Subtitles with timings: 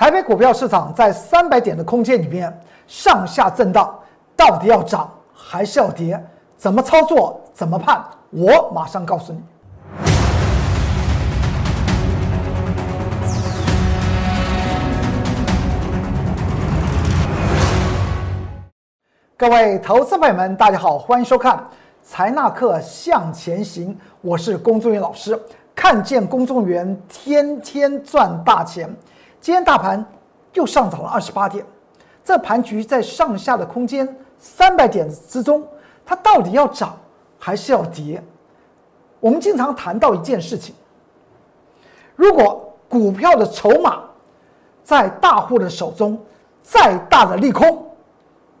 [0.00, 2.50] 台北股票市场在三百点的空间里面
[2.86, 3.94] 上下震荡，
[4.34, 6.18] 到底要涨还是要跌？
[6.56, 7.38] 怎么操作？
[7.52, 8.02] 怎么判？
[8.30, 9.42] 我马上告诉你。
[19.36, 21.56] 各位投资朋友们，大家好，欢迎收看
[22.02, 25.38] 《财纳课向前行》，我是龚宗元老师。
[25.74, 28.88] 看见公众员天天赚大钱，
[29.40, 30.04] 今天大盘
[30.52, 31.64] 又上涨了二十八点，
[32.22, 35.66] 这盘局在上下的空间三百点之中，
[36.04, 36.94] 它到底要涨
[37.38, 38.22] 还是要跌？
[39.18, 40.74] 我们经常谈到一件事情：
[42.14, 44.02] 如果股票的筹码
[44.82, 46.20] 在大户的手中，
[46.62, 47.86] 再大的利空。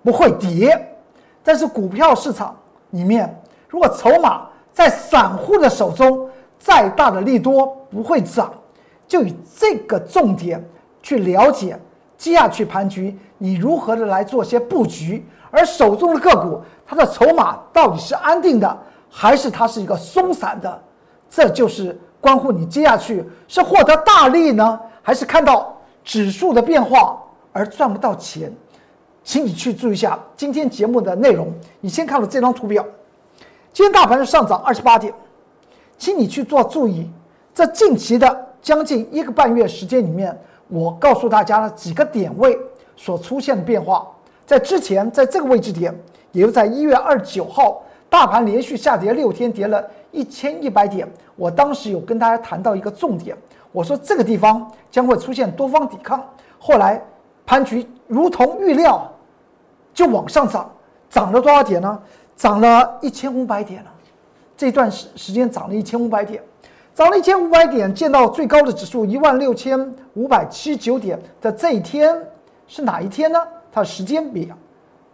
[0.02, 0.96] 不会跌，
[1.42, 2.56] 但是股票市场
[2.92, 3.38] 里面，
[3.68, 6.26] 如果筹码在散户的手中，
[6.58, 8.50] 再大的利多不会涨，
[9.10, 10.64] 就以这个重点
[11.02, 11.76] 去了解
[12.16, 18.78] 接下去盘局，你如何的来做些布局，而手中的个股它的筹码到底是安定的，
[19.10, 20.80] 还是它是一个松散的，
[21.28, 28.52] 这就是关乎你接下去是获得大利呢，还是看到指数的变化而赚不到钱。
[29.24, 31.52] 请你去注意一下今天节目的内容。
[31.80, 32.86] 你先看了这张图表，
[33.72, 35.12] 今天大盘是上涨二十八点，
[35.98, 37.10] 请你去做注意。
[37.52, 42.58] 这近期的将近一个半月时间里面，我告诉大家了几个点位
[42.96, 44.06] 所出现的变化。
[44.46, 45.94] 在之前，在这个位置点，
[46.32, 51.08] 也就在一月二十九号，大盘连续下跌六天，跌了一千一百点。
[51.36, 53.36] 我当时有跟大家谈到一个重点，
[53.72, 56.24] 我说这个地方将会出现多方抵抗。
[56.58, 57.02] 后来
[57.46, 59.06] 盘局如同预料。
[59.92, 60.70] 就往上涨，
[61.10, 62.00] 涨了多少点呢？
[62.36, 63.90] 涨了一千五百点了。
[64.56, 66.40] 这段时时间涨了一千五百点，
[66.94, 72.16] 涨了一千五百点，见到最高的指数一万六千五百七十九点的这一天
[72.66, 73.38] 是哪一天呢？
[73.72, 74.56] 它的时间表，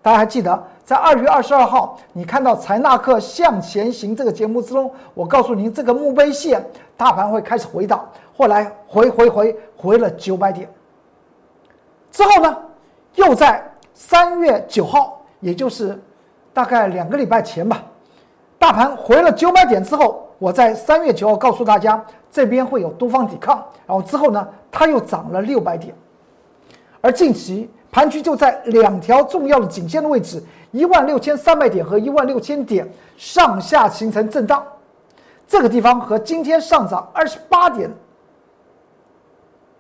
[0.03, 6.65] 大家还记得，在二月二十二号，你看到财纳克向前行这个节目之中，我告诉您这个墓碑线，
[6.97, 10.69] 大盘会开始回档，后来回回回回了九百点，
[12.11, 12.57] 之后呢，
[13.15, 13.63] 又在。
[13.99, 15.99] 三月九号，也就是
[16.53, 17.83] 大概两个礼拜前吧，
[18.59, 25.95] 大盘回了九百点之后，我在三月九号告诉大家这边会有多方抵抗，然后之后呢，它又涨了六百点，
[27.01, 30.43] 而近期盘局就在两条重要的颈线的位置，
[30.73, 32.87] 一万六千三百点和一万六千点
[33.17, 34.63] 上下形成震荡，
[35.49, 37.91] 这个地方和今天上涨二十八点，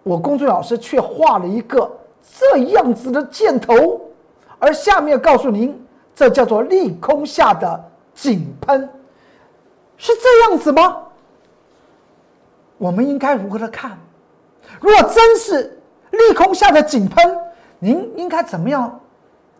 [0.03, 1.91] 我公众老师却画了一个
[2.23, 4.01] 这样子的箭头。
[4.59, 5.79] 而下面告诉您，
[6.15, 7.85] 这叫做利空下的
[8.15, 8.89] 井喷，
[9.97, 10.99] 是这样子吗？
[12.79, 13.99] 我们应该如何的看？
[14.81, 15.81] 如果真是
[16.11, 17.39] 利空下的井喷，
[17.79, 19.01] 您应该怎么样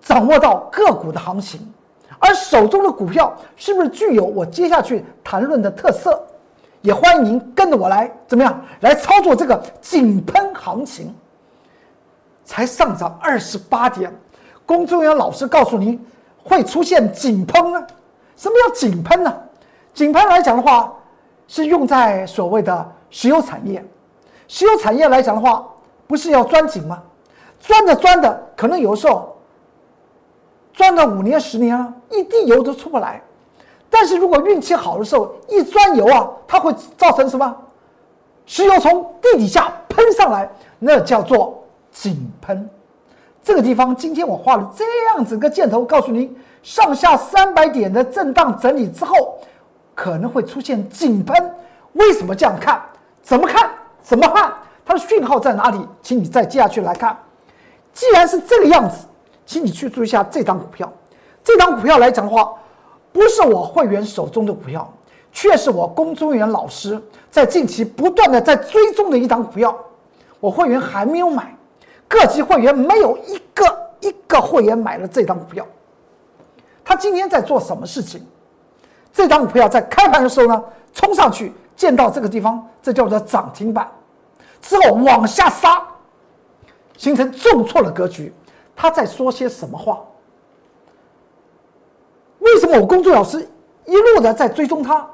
[0.03, 1.73] 掌握到个股的行情？
[2.19, 6.23] 而手中的股票是不是具有我接下去谈论的特色？
[6.83, 11.15] 也欢迎您跟着我来怎么样来操作这个井喷行情？
[12.45, 14.15] 才上涨二十八点。
[14.65, 16.05] 公众员老师告诉您，
[16.45, 17.87] 会出现井喷呢？
[18.37, 19.35] 什么叫井喷呢？
[19.97, 20.93] 井喷来讲的话，
[21.49, 23.83] 是用在所谓的石油产业。
[24.47, 25.67] 石油产业来讲的话，
[26.07, 27.03] 不是要钻井吗？
[27.59, 29.35] 钻着钻的，可能有时候
[30.75, 33.23] 钻了五年、十年啊，一滴油都出不来。
[33.89, 37.57] 但是如果运气好的时候，一钻油啊，它会造成什么？
[38.45, 40.47] 石油从地底下喷上来，
[40.79, 42.69] 那叫做井喷。
[43.43, 49.39] 这个地方，今天我画了这样子个箭头，告诉您，上下三百点的震荡整理之后，
[49.97, 51.35] 可能会出现井喷。
[51.95, 52.81] 为什么这样看？
[53.23, 53.69] 怎么看？
[54.03, 54.53] 怎么看？
[54.85, 55.81] 它的讯号在哪里？
[56.03, 57.19] 请你再接下去来看。
[57.93, 59.07] 既然是这个样子，
[59.47, 60.93] 请你去注意一下这张股票。
[61.43, 62.53] 这张股票来讲的话，
[63.13, 64.93] 不是我会员手中的股票，
[65.33, 69.77] 却是我龚中员老师在近期不断的在追踪的一张股票。
[70.39, 71.57] 我会员还没有买。
[72.09, 73.65] 各级会员没有一个
[74.01, 75.67] 一个会员买了这张股票，
[76.85, 78.25] 他今天在做什么事情？
[79.17, 83.91] 这张股票在开盘的时候呢，冲上去见到这个地方，这叫做涨停板，
[84.61, 85.83] 之后往下杀，
[86.99, 88.31] 形成重挫的格局。
[88.77, 90.01] 他在说些什么话？
[92.41, 93.49] 为什么我工作老师
[93.87, 95.09] 一路的在追踪他，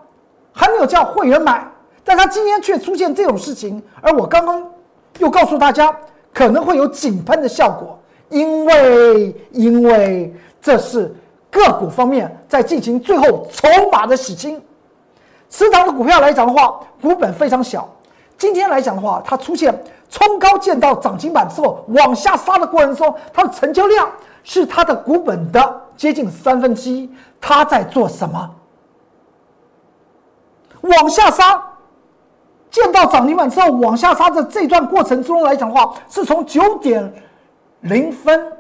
[0.53, 1.65] 还没有叫会员买，
[2.03, 3.81] 但他今天却出现这种事情？
[4.01, 4.69] 而我刚刚
[5.21, 5.97] 又告诉大家。
[6.35, 8.01] 可能会有井喷的效果，
[8.31, 11.15] 因为因为这是
[11.53, 14.61] 个股方面在进行最后筹码的洗清。
[15.51, 17.87] 持仓的股票来讲的话，股本非常小。
[18.39, 24.11] 今天来讲的话，它出现冲高见到涨停板之后往下杀的过程中，它的成交量
[24.43, 27.09] 是它的股本的接近三分之一。
[27.39, 28.51] 它在做什么？
[30.81, 31.63] 往下杀，
[32.71, 37.13] 见到涨停板之后往下杀的这段过程中来讲的话，是从九点
[37.83, 38.53] 零分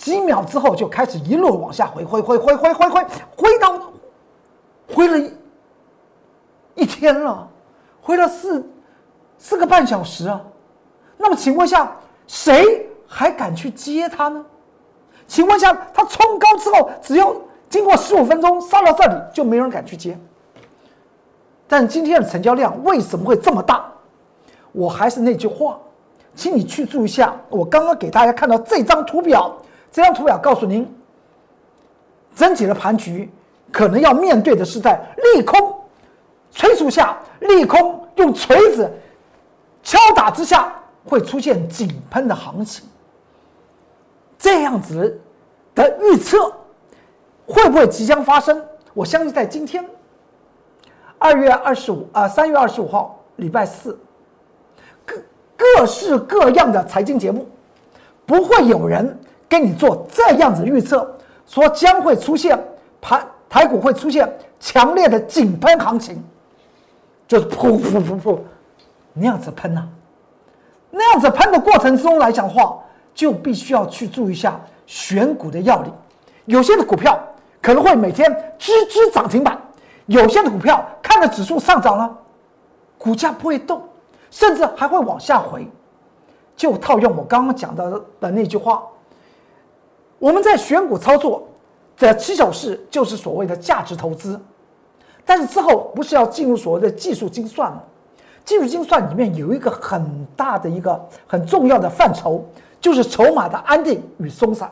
[0.00, 3.06] 几秒之后就开始一路往下回，回回回回回回
[3.36, 3.78] 回到
[4.94, 5.30] 回了
[6.74, 7.46] 一天了，
[8.00, 8.66] 回了四
[9.36, 10.40] 四个半小时啊。
[11.18, 11.94] 那么请问下，
[12.26, 14.42] 谁还敢去接它呢？
[15.26, 17.36] 请问下，它冲高之后，只要
[17.68, 20.18] 经过十五分钟杀到这里，就没人敢去接。
[21.68, 23.84] 但今天的成交量为什么会这么大？
[24.72, 25.78] 我还是那句话，
[26.34, 27.36] 请你去注意一下。
[27.50, 29.54] 我刚刚给大家看到这张图表，
[29.92, 30.88] 这张图表告诉您，
[32.34, 33.30] 整体的盘局
[33.72, 35.00] 可能要面对的是在
[35.34, 35.74] 利空
[36.50, 38.90] 催促下，利空用锤子
[39.82, 40.72] 敲打之下，
[41.04, 42.86] 会出现井喷的行情。
[44.38, 45.20] 这样子
[45.74, 46.52] 的预测
[47.46, 48.64] 会不会即将发生？
[48.94, 49.84] 我相信在今天。
[51.18, 53.98] 二月二十五啊，三月二十五号，礼拜四，
[55.04, 55.16] 各
[55.54, 57.46] 各式各样的财经节目，
[58.24, 59.18] 不会有人
[59.50, 62.58] 跟你做这样子预测，说将会出现
[63.00, 66.22] 盘台股会出现强烈的井喷行情，
[67.26, 68.38] 就是噗噗噗噗
[69.12, 69.86] 那样子喷呐，
[70.90, 72.78] 那样子喷的过程中来讲话，
[73.12, 75.92] 就必须要去注意一下选股的要领，
[76.44, 77.18] 有些的股票
[77.60, 79.60] 可能会每天吱吱涨停板。
[80.06, 82.16] 有些的股票看着指数上涨了，
[82.98, 83.80] 股价不会动，
[84.30, 85.68] 甚至还会往下回。
[86.56, 88.82] 就套用我刚刚讲的的那句话，
[90.20, 91.48] 我们在选股操作
[91.96, 94.40] 的起手式就是所谓的价值投资，
[95.24, 97.82] 但是之后不是要进入所谓的技术精算吗？
[98.44, 102.44] 技术精算里面有一个很大的一个很重要的范畴，
[102.80, 104.70] 就是筹码的安定与松散。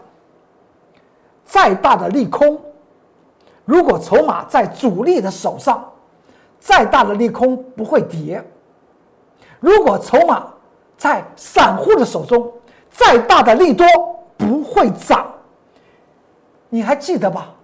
[1.45, 2.61] 再大的利空。
[3.65, 5.83] 如果筹码在主力的手上，
[6.61, 8.43] 再大的利空不会跌；
[9.61, 10.47] 如果筹码
[10.97, 12.51] 在散户的手中，
[12.91, 13.87] 再大的利多
[14.37, 15.27] 不会涨。
[16.69, 17.55] 你还记得吧？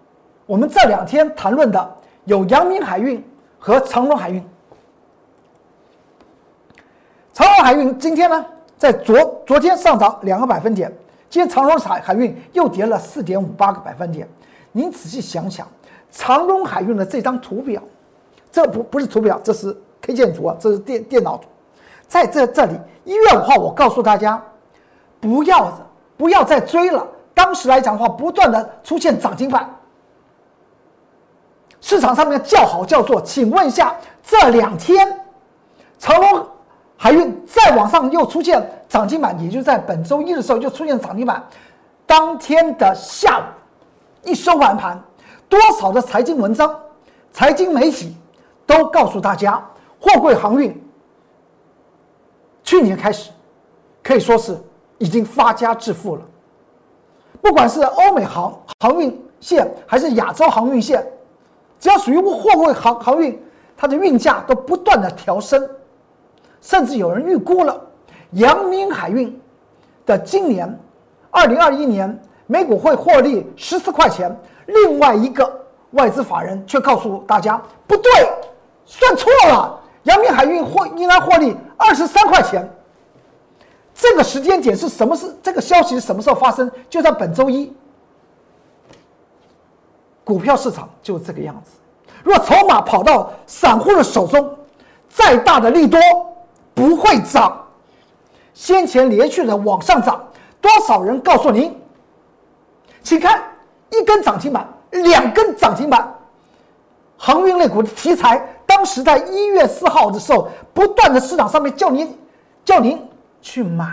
[0.46, 3.22] 我们这两天谈论的有阳明海运
[3.58, 4.44] 和长荣海运。
[7.32, 8.44] 长荣海运今天呢，
[8.76, 10.92] 在昨昨天上涨两个百分点，
[11.28, 14.28] 今天长荣海海运又跌了四点五八个百分点。
[14.72, 15.66] 您仔细想想。
[16.10, 17.82] 长荣海运的这张图表，
[18.52, 21.48] 这不不是图表，这是 K 线图啊，这是电电脑图。
[22.06, 24.40] 在这这里，一月五号，我告诉大家，
[25.20, 25.72] 不要
[26.16, 27.04] 不要再追了。
[27.34, 29.68] 当时来讲的话，不断的出现涨停板，
[31.80, 33.20] 市场上面叫好叫座。
[33.20, 35.20] 请问一下，这两天
[35.98, 36.46] 长隆
[36.96, 41.42] 海运再往上又出现涨停板，也就在本周一的时候就出现涨停板。
[42.06, 43.42] 当天的下午
[44.30, 45.02] 一收完盘。
[45.46, 46.74] 多少的财经文章、
[47.32, 48.16] 财经媒体
[48.66, 49.62] 都告诉大家，
[50.00, 50.82] 货柜航运
[52.64, 53.30] 去年开始
[54.02, 54.58] 可以说是
[54.98, 56.22] 已经发家致富了。
[57.44, 61.06] 不管是欧美航航运线还是亚洲航运线，
[61.78, 63.38] 只要属于货柜航航运，
[63.76, 65.62] 它的运价都不断的调升，
[66.62, 67.78] 甚至有人预估了
[68.30, 69.38] 阳明海运
[70.06, 70.74] 的今年
[71.30, 74.34] 二零二一年每股会获利十四块钱。
[74.64, 78.10] 另外一个外资法人却告诉大家不对，
[78.86, 79.78] 算错了。
[80.04, 82.66] 阳明海运获应该获利二十三块钱。
[84.04, 85.16] 这个时间点是什么？
[85.16, 86.70] 是这个消息是什么时候发生？
[86.90, 87.72] 就在本周一。
[90.22, 91.70] 股票市场就这个样子。
[92.22, 94.54] 如果筹码跑到散户的手中，
[95.08, 95.98] 再大的利多
[96.74, 97.66] 不会涨。
[98.52, 100.22] 先前连续的往上涨，
[100.60, 101.74] 多少人告诉您？
[103.02, 103.42] 请看。
[103.90, 106.12] 一根涨停板，两根涨停板，
[107.16, 112.18] 航运类股的题材，当时在一月四号的时候，不断的市场上面叫您，
[112.64, 113.00] 叫您
[113.44, 113.86] 去买，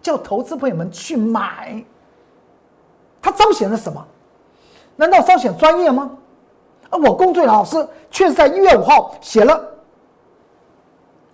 [0.00, 1.84] 叫投资朋友们去买。
[3.20, 4.02] 它彰显了什么？
[4.96, 6.10] 难道彰显专业吗？
[6.88, 9.62] 而我工作的老师却是在一月五号写了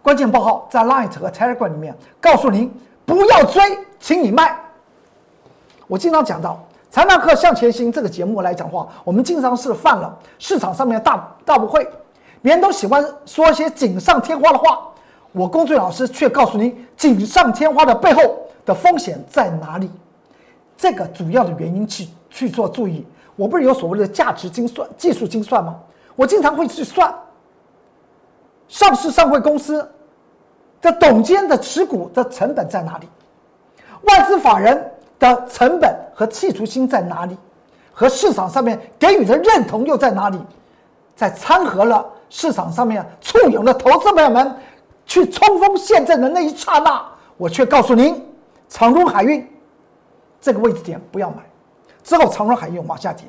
[0.02, 2.68] 关键报告，在 Light 和 Telegram 里面告诉您
[3.06, 3.62] 不要追，
[4.00, 4.58] 请你卖。
[5.86, 6.60] 我经常讲到。
[6.90, 11.88] 财纳克向前行这个节目来讲话，我们经常是犯了市场上面大大不会。
[12.42, 14.91] 别人都喜欢说一些锦上添花的话，
[15.32, 18.22] 我龚俊老师却告诉您，锦上添花的背后
[18.64, 19.90] 的风险在哪里？
[20.76, 23.06] 这个主要的原因去去做注意。
[23.34, 25.78] 我不是有所谓的价值精算、技术精算吗？
[26.16, 27.12] 我经常会去算
[28.68, 29.90] 上市上会公司
[30.82, 33.08] 的董监的持股的成本在哪里？
[34.02, 37.36] 外资法人的成本和企图心在哪里？
[37.90, 40.38] 和市场上面给予的认同又在哪里？
[41.16, 44.54] 在参合了市场上面簇拥的投资朋友们
[45.06, 47.04] 去冲锋陷阵的那一刹那，
[47.36, 48.24] 我却告诉您，
[48.68, 49.46] 长荣海运
[50.40, 51.36] 这个位置点不要买。
[52.02, 53.26] 之后长荣海运往下跌，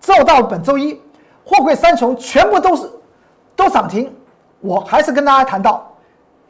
[0.00, 1.00] 之后到了本周一，
[1.44, 2.90] 货柜三雄全部都是
[3.54, 4.12] 都涨停。
[4.60, 5.88] 我还是跟大家谈到，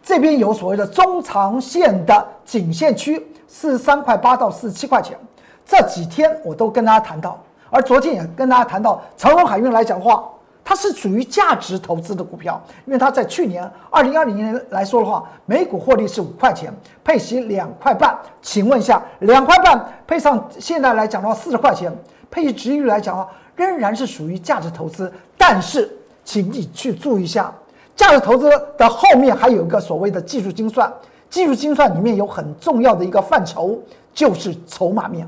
[0.02, 5.18] 这边有所谓的中长线的颈线区，四十三块八到四十七块钱。
[5.66, 10.26] 这几天我都跟大家谈到，而昨天也跟大家谈到，长荣海运来讲的话，
[10.68, 16.70] 它是属于价值投资的股票，因为它在去年二零二零年来说的话，每股获利是五块钱，
[17.02, 18.14] 配息两块半。
[18.42, 21.90] 请问一下，两块半配上现在来讲的话四十块钱，
[22.30, 25.10] 配息值率来讲的话，仍然是属于价值投资。
[25.38, 25.90] 但是，
[26.22, 27.50] 请你去注意一下。
[27.96, 30.92] 价值投资的后面还有一个所谓的技术精算，
[31.30, 33.80] 技术精算里面有很重要的一个范畴，
[34.12, 35.26] 就是筹码面。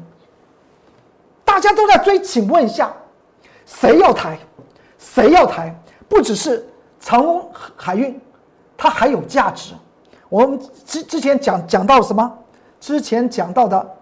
[1.46, 2.92] 大家都在追，请问一下，
[3.64, 4.38] 谁要抬？
[5.00, 5.74] 谁要抬？
[6.08, 6.64] 不只是
[7.00, 8.20] 长隆海运，
[8.76, 9.74] 它还有价值。
[10.28, 12.38] 我们之之前讲讲到什么？
[12.78, 13.96] 之前讲到的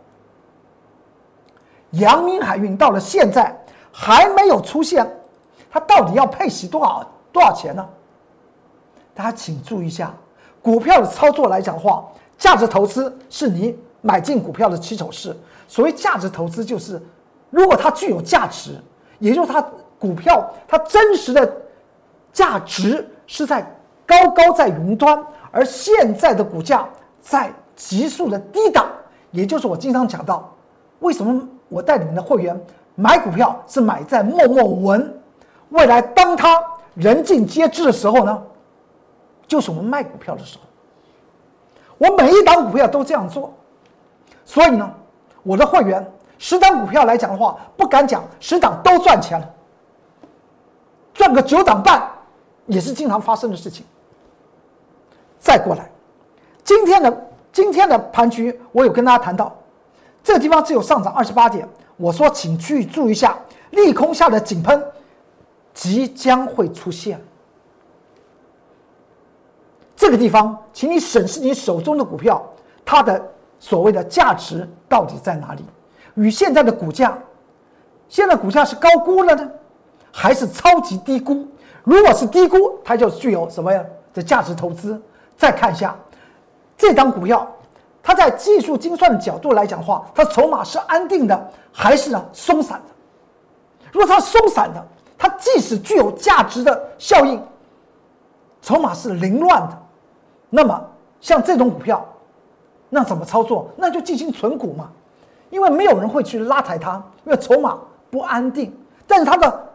[1.92, 3.58] 阳明海运，到了现在
[3.90, 5.08] 还没有出现，
[5.70, 7.88] 它到底要配息多少多少钱呢？
[9.14, 10.14] 大家请注意一下，
[10.60, 15.36] 股票的操作来讲的话，价值投资是你买进股票的起手式。
[15.66, 17.00] 所谓价值投资，就是
[17.50, 18.80] 如果它具有价值，
[19.18, 19.60] 也就是它
[19.98, 21.50] 股票它真实的
[22.32, 23.62] 价值是在
[24.06, 26.88] 高高在云端，而现在的股价
[27.20, 28.86] 在急速的低档，
[29.30, 30.52] 也就是我经常讲到，
[31.00, 32.58] 为什么我带领的会员
[32.94, 35.20] 买股票是买在默默无闻，
[35.70, 36.62] 未来当他
[36.94, 38.42] 人尽皆知的时候呢？
[39.46, 40.64] 就是我们卖股票的时候，
[41.96, 43.52] 我每一档股票都这样做，
[44.44, 44.90] 所以呢，
[45.42, 49.50] 我的会员十档股票来讲的话，不敢讲十档都赚钱了，
[51.18, 52.08] 赚个九档半
[52.66, 53.84] 也是经常发生的事情。
[55.36, 55.90] 再过来，
[56.62, 59.52] 今天的今天的盘局，我有跟大家谈到，
[60.22, 63.36] 这个地方只有上涨二十八点，我说请去注意一下，
[63.70, 64.80] 利空下的井喷
[65.74, 67.20] 即将会出现。
[69.96, 72.40] 这个地方，请你审视你手中的股票，
[72.84, 73.20] 它的
[73.58, 75.64] 所谓的价值到底在哪里？
[76.14, 77.18] 与现在的股价，
[78.08, 79.50] 现在股价是高估了呢，
[80.12, 81.46] 还是超级低估？
[81.84, 83.84] 如果是低估，它就具有什么呀？
[84.12, 85.00] 的价值投资。
[85.36, 85.94] 再看一下
[86.76, 87.46] 这张股票，
[88.02, 92.94] 它在技术精算的角度来讲的话，它筹码是安定的，还是呢松散的？
[93.92, 94.84] 如果它松散的，
[95.16, 97.40] 它即使具有价值的效应，
[98.60, 99.78] 筹码是凌乱的。
[100.50, 100.84] 那么
[101.20, 102.04] 像这种股票，
[102.88, 103.70] 那怎么操作？
[103.76, 104.90] 那就进行存股嘛，
[105.50, 107.78] 因为没有人会去拉抬它，因为筹码
[108.10, 108.76] 不安定。
[109.06, 109.67] 但是它的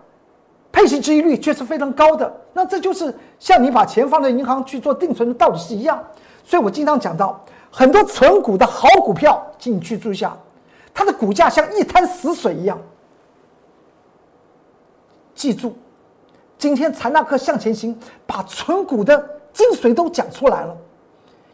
[0.74, 6.04] 配息收益率却是非常高的，那这就是像你把钱放在银行去做定存的道理是一样。
[6.44, 10.38] 所以我经常讲到很多存股的好股票，请你去注意下，
[10.94, 12.78] 它的股价像一滩死水一样。
[15.34, 15.74] 记住，
[16.58, 19.30] 今天财纳克向前行，把存股的。
[19.54, 20.76] 精髓都讲出来了，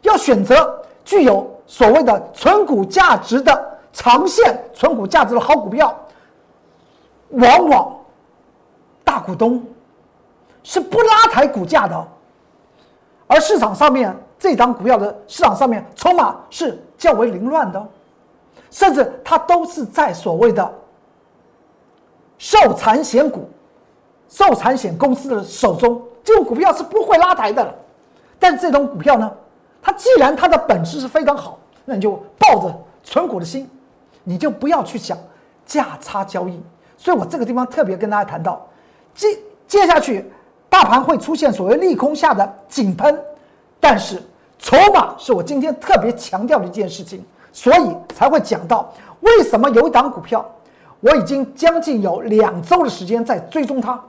[0.00, 5.94] 要选择具有所谓的存股价值的长线存股价值的好股票，
[7.28, 7.94] 往往
[9.10, 9.60] 大股东
[10.62, 12.08] 是不拉抬股价的，
[13.26, 17.88] 而市场上面这张股票的市场上面筹码是较为凌乱的，
[18.70, 20.72] 甚至它都是在所谓的
[22.38, 23.50] 受产险股、
[24.28, 27.74] 受产险公司的手中，这种股票是不会拉抬的。
[28.38, 29.28] 但这种股票呢，
[29.82, 33.68] 它既然它的本质是非常好，那你就抱着存股的心，
[34.22, 35.18] 你就不要去想
[35.66, 36.62] 价差交易。
[36.96, 38.64] 所以我这个地方特别跟大家谈到，
[39.14, 40.30] 接接下去
[40.68, 43.18] 大盘会出现所谓利空下的井喷，
[43.78, 44.22] 但是
[44.58, 50.44] 筹码是我今天特别强调的一件事情，所以才会讲到为什么有一档股票，
[51.00, 54.00] 我已经将近有两周的时间在追踪它。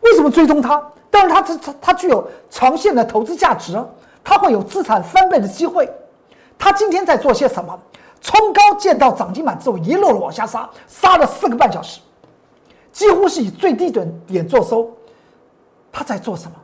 [0.00, 0.82] 为什么追踪它？
[1.10, 3.82] 但是它它它具有长线的投资价值，
[4.22, 5.88] 它会有资产翻倍的机会。
[6.58, 7.78] 它今天在做些什么？
[8.20, 12.00] 冲高见到涨停板之后，一路往下杀，杀了四个半小时，
[12.96, 14.90] 几乎是以最低点点做收。
[15.92, 16.56] 他在做什么？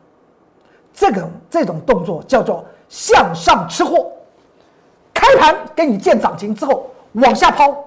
[0.94, 4.10] 这个这种动作叫做向上吃货，
[5.12, 7.84] 开盘给你见涨停之后往下抛。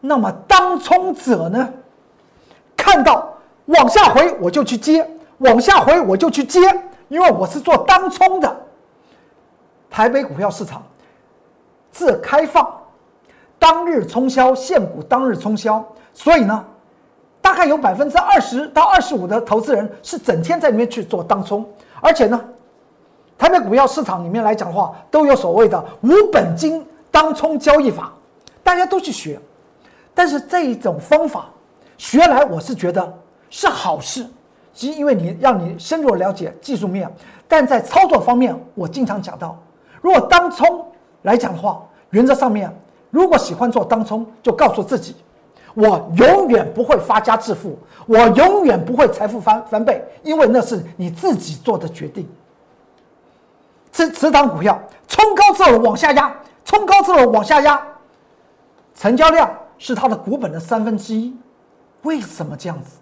[0.00, 1.68] 那么当冲者呢？
[2.76, 6.60] 看到往下回我就去接，往下回我就去接，
[7.08, 8.56] 因为我是做当冲的。
[9.90, 10.84] 台北股票市场
[11.90, 12.75] 自开放
[13.58, 16.64] 当日冲销现股，当日冲销，所以呢，
[17.40, 21.64] 大概有百分之二十到二十五的投资人是整天在里面去做当冲，
[22.00, 22.40] 而且呢，
[23.38, 28.12] 台北股票市场里面来讲的话，都有所谓的无本金当冲交易法，
[28.62, 29.40] 大家都去学，
[30.14, 31.46] 但是这一种方法
[31.96, 33.12] 学来，我是觉得
[33.48, 34.26] 是好事，
[34.74, 37.10] 是因为你让你深入了解技术面，
[37.48, 39.58] 但在操作方面，我经常讲到。
[40.02, 40.86] 如果当冲
[41.22, 42.70] 来讲的话，原则上面，
[43.10, 45.16] 如果喜欢做当冲，就告诉自己，
[45.74, 52.28] 我永远不会发家致富，我永远不会财富翻翻倍，因为那是你自己做的决定。
[53.92, 56.34] 这此档股票冲高之后往下压，
[56.64, 57.80] 冲高之后往下压，
[58.94, 61.34] 成交量是它的股本的三分之一，
[62.02, 62.98] 为什么这样子？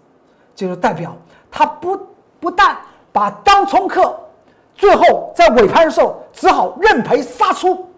[0.53, 1.13] 就是代表
[1.51, 1.99] 它不
[2.39, 2.77] 不但
[3.11, 4.17] 把当冲客。
[4.73, 7.89] 最后在尾盘的时候，只好认赔杀出，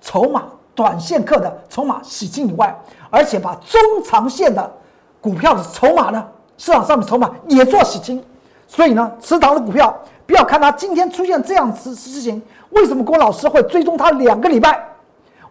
[0.00, 2.74] 筹码短线客的筹码洗清以外，
[3.10, 4.72] 而且把中长线的
[5.20, 6.26] 股票的筹码呢，
[6.58, 8.22] 市场上的筹码也做洗清。
[8.66, 14.82] 所以呢，持仓的股票不要看它今天出现这样子事情，为什么郭老师会追踪它两个礼拜？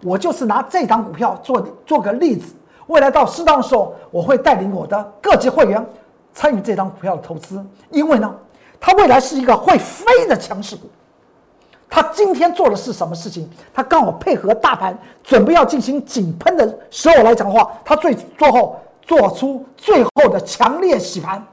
[0.01, 2.53] 我就是拿这档股票做做个例子，
[2.87, 5.85] 未来到适当的时候，我会带领我的各级会员
[6.33, 8.33] 参与这档股票的投资，因为呢。
[8.85, 10.89] 它未来是一个会飞的强势股，
[11.93, 13.47] 他今天做的是什么事情？
[13.71, 21.45] 他刚好配合大盘准备要进行井喷的时候来讲的话，他最最后做出最后的强烈洗盘，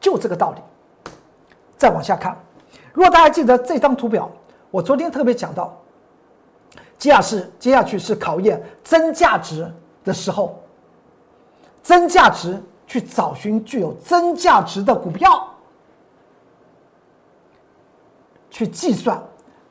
[0.00, 0.60] 就这个道理。
[1.76, 2.36] 再往下看，
[2.92, 4.28] 如果大家记得这张图表，
[4.72, 5.80] 我昨天特别讲到，
[6.98, 10.60] 接下是接下去是考验真价值的时候，
[11.84, 15.48] 真价值去找寻具有真价值的股票。
[18.50, 19.22] 去计算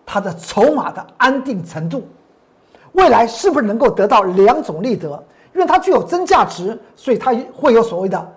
[0.09, 2.07] 它的筹码的安定程度，
[2.93, 5.21] 未来是不是能够得到两种利得？
[5.53, 8.33] 因为它具有真价值，所以它会有所谓的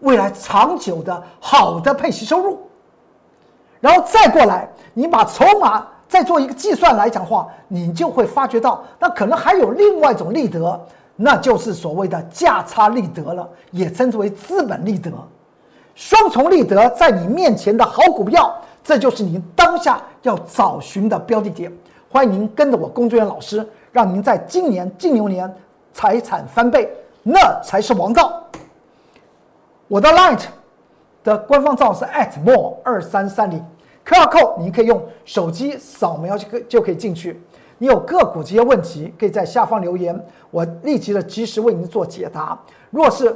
[0.00, 2.58] 未来长久的好的配息收入。
[3.80, 10.80] 然后再过来，你把筹码再做一个计算来讲话，你就会发觉到，那可能还有另外一种利得，
[11.16, 15.12] 那就是所谓的价差利得了，也称之为资本利得，
[15.94, 18.58] 双重利得在你面前的好股票。
[18.84, 21.72] 这就是您当下要找寻的标的点。
[22.10, 25.52] 欢迎您跟着我工作人员老师，让您在今年金牛年
[25.92, 26.88] 财产翻倍，
[27.22, 28.44] 那才是王道。
[29.88, 30.42] 我的 Light
[31.24, 33.64] 的官方账号是 at more 二三三零
[34.06, 37.42] ，QR code 您可以用手机扫描就可就可以进去。
[37.78, 40.18] 你有个股这些问题，可以在下方留言，
[40.50, 42.56] 我立即的及时为您做解答。
[42.90, 43.34] 若是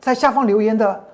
[0.00, 1.04] 在下方留言的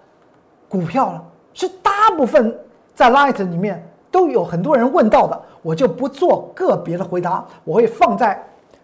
[0.69, 2.57] 股票呢，是大部分。
[2.95, 8.41] 在 Light 里面都有很多人问到的，我就不做个别的回答，我会放在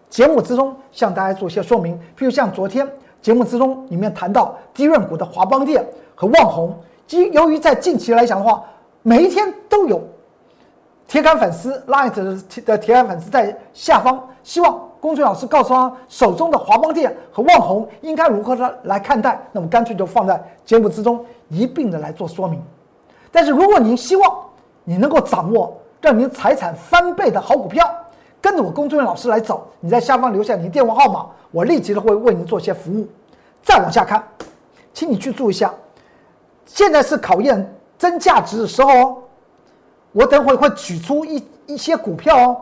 [0.09, 1.95] 节目之中向大家做一些说明。
[2.17, 2.87] 譬如像昨天
[3.21, 8.63] 节目之中里面谈到低润股的华邦电和旺宏，即由于在近期来讲的话，
[9.03, 10.01] 每一天都有
[11.07, 22.61] 铁杆粉丝 Light 的铁杆粉丝在下方，希望公孙老师告诉他手中的华邦电和旺宏应该如何的来看待，那么干脆就放在节目之中一并的来做说明。
[23.31, 24.37] 但是，如果您希望
[24.83, 27.87] 你能够掌握让您财产翻倍的好股票，
[28.41, 33.07] 跟着我工作人员老师来走，你在下方留下您电话号码，我立即的会为您做些服务。
[33.61, 34.23] 再往下看，
[34.93, 35.71] 请你去注意一下，
[36.65, 39.17] 现在是考验真价值的时候哦。
[40.11, 42.61] 我等会会举出一一些股票哦，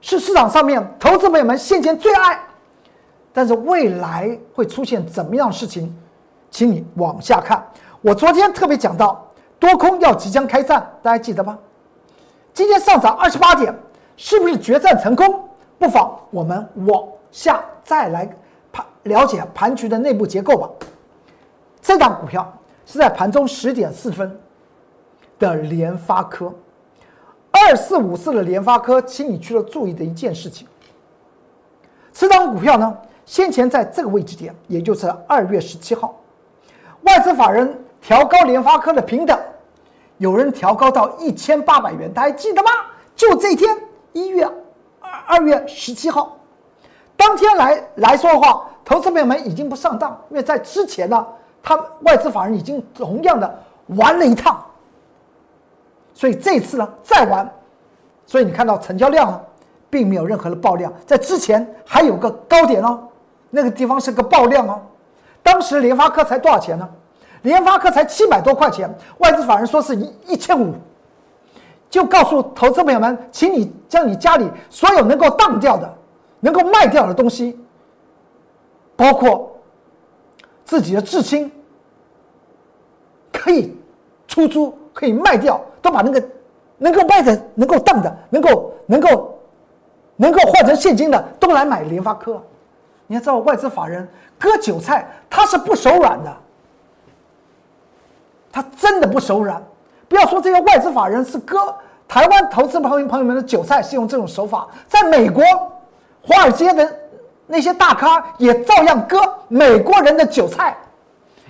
[0.00, 2.40] 是市场上面投资朋友们现前最爱，
[3.32, 5.96] 但是未来会出现怎么样的事情，
[6.50, 7.64] 请你往下看。
[8.00, 9.24] 我昨天特别讲到。
[9.58, 11.58] 多空要即将开战，大家记得吗？
[12.54, 13.74] 今天上涨二十八点，
[14.16, 15.48] 是不是决战成功？
[15.78, 18.28] 不妨我们往下再来
[18.72, 20.68] 盘了解盘局的内部结构吧。
[21.80, 22.52] 这档股票
[22.86, 24.38] 是在盘中十点四分
[25.38, 26.52] 的联发科，
[27.50, 30.66] 二四五四的联发科，请你去了注意的一件事情。
[32.12, 36.16] 这档股票呢，先前在这个位置点，也就是二月十七号，
[37.02, 37.76] 外资法人。
[38.08, 39.38] 调高联发科的平等，
[40.16, 42.70] 有人调高到一千八百元，大家记得吗？
[43.14, 43.76] 就这天，
[44.14, 44.46] 一月
[44.98, 46.34] 二二月十七号，
[47.18, 51.26] 当天来来说的话，投资朋友们已经不上当，因为在之前呢，
[51.62, 54.58] 他外资法人已经同样的玩了一趟，
[56.14, 57.46] 所以这次呢再玩，
[58.24, 59.38] 所以你看到成交量呢，
[59.90, 63.06] 并没有任何的爆量，在之前还有个高点哦，
[63.50, 64.80] 那个地方是个爆量哦，
[65.42, 66.88] 当时联发科才多少钱呢？
[67.42, 70.74] 联发科才七百多块钱，外资法人说是一一千五，
[71.88, 75.92] 就告诉投资朋友们，请你将你家里所有能够当掉的、
[76.40, 77.58] 能够卖掉的东西，
[78.96, 79.56] 包括
[80.64, 81.50] 自己的至亲，
[83.32, 83.76] 可以
[84.26, 86.22] 出租、可以卖掉，都把那个
[86.76, 89.38] 能够卖的、能够当的、能够能够
[90.16, 92.42] 能够换成现金的，都来买联发科。
[93.06, 94.06] 你要知道，外资法人
[94.38, 96.36] 割韭菜，他是不手软的。
[98.58, 99.62] 他真的不手软，
[100.08, 101.72] 不要说这些外资法人是割
[102.08, 104.66] 台湾投资朋友朋友们的韭菜，是用这种手法。
[104.88, 105.44] 在美国，
[106.20, 106.92] 华尔街的
[107.46, 110.76] 那些大咖也照样割美国人的韭菜，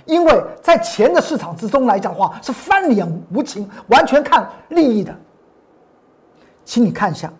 [0.04, 5.14] 因为在钱的市场之中来讲的话，是翻脸无情，完全看利益的。
[6.66, 7.32] 请你看一下，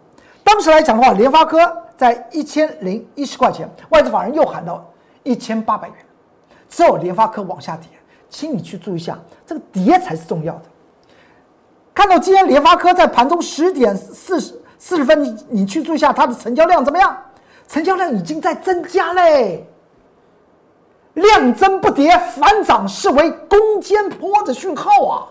[0.43, 1.59] 当时来讲的话，联发科
[1.95, 4.83] 在一千零一十块钱，外资法人又喊到
[5.25, 5.97] 一千八百元，
[6.71, 7.87] 之后联发科往下跌。
[8.31, 10.62] 请你去注意一下，这个跌才是重要的。
[11.95, 17.17] 看到今天联发科在盘中十点四十四十分，你你去注意一下它的成交量怎么样？
[17.67, 19.67] 成交量已经在增加嘞，
[21.14, 25.27] 量增不跌，反涨视为攻坚坡的讯号啊！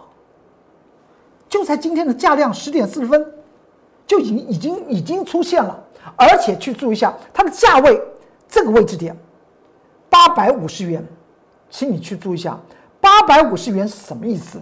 [1.48, 3.26] 就在今天的价量十点四十分，
[4.06, 5.82] 就已经已经已经出现了，
[6.16, 8.02] 而且去注意一下它的价位
[8.50, 9.18] 这个位置点，
[10.10, 11.04] 八百五十元，
[11.70, 12.60] 请你去注意一下。
[13.08, 14.62] 八百五十元是什么意思？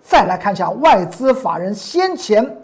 [0.00, 2.56] 再来看一下外资法人先前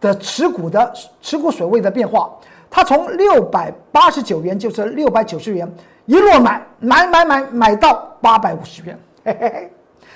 [0.00, 2.30] 的持股的持股水位的变化，
[2.70, 5.68] 它从六百八十九元就是六百九十元
[6.06, 9.72] 一路买买买买买到八百五十元，嘿嘿嘿，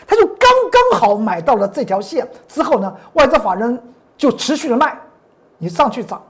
[0.06, 2.24] 他就刚刚好买到了这条线。
[2.46, 3.82] 之后呢，外资法人
[4.16, 4.96] 就持续的卖，
[5.58, 6.22] 你上去涨，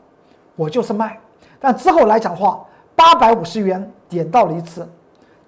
[0.57, 1.21] 我就是卖，
[1.61, 2.65] 但之后来讲的话，
[2.97, 4.89] 八百五十元点到了一次。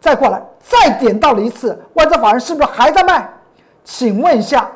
[0.07, 3.29] 再过来，再点到了一次，外资法人是不是还在卖？
[3.83, 4.71] 请问一下，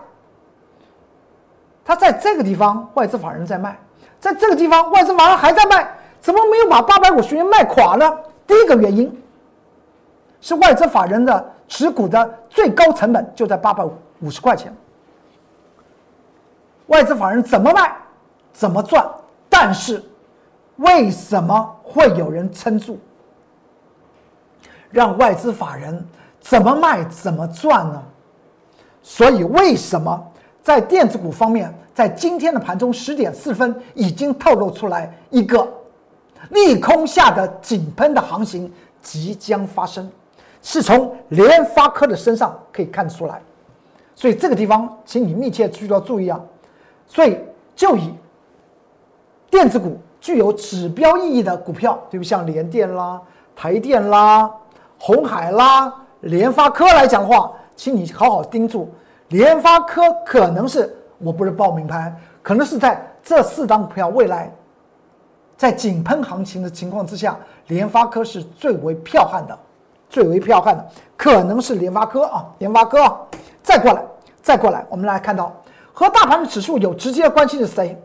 [1.84, 3.78] 他在这个地方，外资法人在卖，
[4.18, 5.88] 在这个地方，外资法人还在卖，
[6.20, 8.12] 怎么没有把八百五十元卖垮呢？
[8.44, 9.22] 第一个原因
[10.40, 13.84] 是外资法人的持股的最高成本就在八百
[14.18, 14.74] 五十块钱，
[16.88, 17.94] 外资法人怎么卖，
[18.52, 19.08] 怎么赚？
[19.48, 20.02] 但是
[20.78, 22.98] 为什么会有人撑住？
[24.90, 26.04] 让外资法人
[26.40, 28.02] 怎么卖怎么赚呢？
[29.02, 30.22] 所以为什么
[30.62, 35.66] 在电子股方面，在今天的盘中十点四分已经透露出来一个
[36.50, 40.10] 利空下的井喷的行情即将发生，
[40.62, 43.40] 是从联发科的身上可以看出来。
[44.14, 46.38] 所以这个地方，请你密切需要注意啊。
[47.06, 47.38] 所以
[47.74, 48.14] 就以
[49.50, 53.20] 电子股具有指标意义的股票，对不像联电啦、
[53.56, 54.50] 台电啦。
[55.02, 58.86] 红海啦，联发科来讲的话，请你好好盯住，
[59.28, 64.52] 联发科可能是我不是报名牌，可能是在这四张股票未来，
[65.56, 67.34] 在井喷行情的情况之下，
[67.68, 69.58] 联发科是最为彪悍的，
[70.10, 70.86] 最为彪悍的，
[71.16, 73.18] 可能是联发科啊，联发科啊，
[73.62, 74.02] 再过来，
[74.42, 75.50] 再过来，我们来看到
[75.94, 77.98] 和大盘的指数有直接关系的是谁？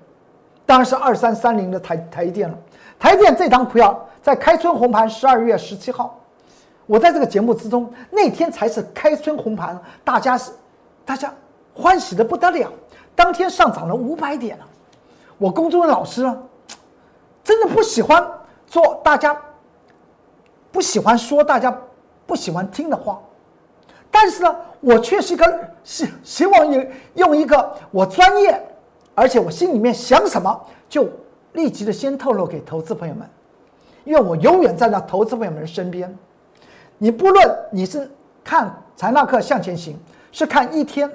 [0.66, 2.58] 当然是二三三零的台台电了，
[2.98, 6.18] 台电这张股票在开春红盘十二月十七号。
[6.88, 10.52] 我在这个节目之中，那天才是开春红盘，大家是，
[11.04, 11.34] 大家
[11.74, 12.72] 欢喜的不得了。
[13.16, 14.66] 当天上涨了五百点了。
[15.38, 16.38] 我工作的老师啊，
[17.44, 18.26] 真的不喜欢
[18.68, 19.36] 做大家
[20.72, 21.76] 不喜欢说、大家
[22.26, 23.20] 不喜欢听的话，
[24.12, 28.62] 但是呢，我却是一个希希望用用一个我专业，
[29.14, 31.10] 而且我心里面想什么就
[31.54, 33.28] 立即的先透露给投资朋友们，
[34.04, 36.16] 因为我永远站在投资朋友们身边。
[36.98, 38.10] 你不论你是
[38.44, 39.98] 看财纳克向前行，
[40.32, 41.10] 是看一天，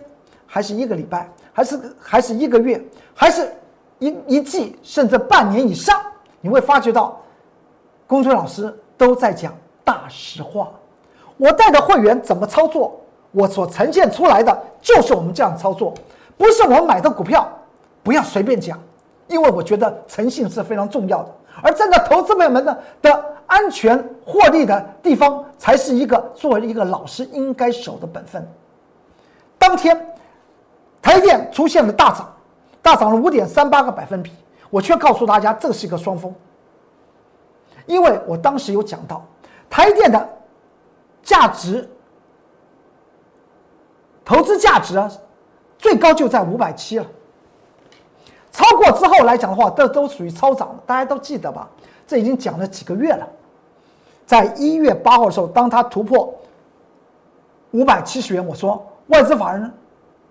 [0.47, 2.83] 还是一个礼拜，还是还是一个月，
[3.15, 3.51] 还是
[3.99, 6.01] 一一季，甚至半年以上，
[6.41, 7.21] 你会发觉到，
[8.07, 10.71] 公孙老师都在讲大实话。
[11.37, 13.01] 我带的会员怎么操作，
[13.33, 15.95] 我所呈现出来的就是我们这样操作，
[16.37, 17.49] 不是我买的股票，
[18.03, 18.79] 不要随便讲，
[19.27, 21.35] 因为我觉得诚信是非常重要的。
[21.63, 28.49] 而站在投资朋友们的的安全获利的地方，才是一个作为一个老师应该守的本分。
[29.59, 30.15] 当天，
[31.03, 32.33] 台电出现了大涨，
[32.81, 34.31] 大涨了五点三八个百分比，
[34.71, 36.33] 我却告诉大家这是一个双峰，
[37.87, 39.27] 因为我当时有讲到，
[39.69, 40.29] 台电的
[41.21, 41.91] 价值，
[44.25, 45.11] 投资价值啊，
[45.77, 47.07] 最高就在五百七了。
[48.53, 51.69] 超过之后来讲的话，这都属于超涨了大家都记得吧？
[52.07, 53.29] 这已经讲了几个月了。
[54.31, 56.33] 在一月八号的时候，当它突破
[57.73, 59.69] 五百七十元，我说外资法人